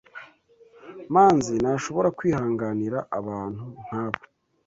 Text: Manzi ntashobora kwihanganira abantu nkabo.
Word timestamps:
Manzi 1.13 1.53
ntashobora 1.63 2.07
kwihanganira 2.17 2.97
abantu 3.19 3.63
nkabo. 3.85 4.21